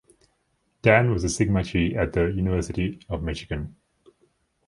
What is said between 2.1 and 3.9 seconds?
the University of Michigan.